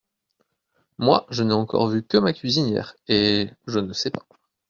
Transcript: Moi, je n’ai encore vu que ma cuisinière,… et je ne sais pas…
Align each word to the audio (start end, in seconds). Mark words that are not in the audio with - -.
Moi, 0.97 1.27
je 1.29 1.43
n’ai 1.43 1.53
encore 1.53 1.87
vu 1.87 2.01
que 2.01 2.17
ma 2.17 2.33
cuisinière,… 2.33 2.95
et 3.07 3.51
je 3.67 3.77
ne 3.77 3.93
sais 3.93 4.09
pas… 4.09 4.25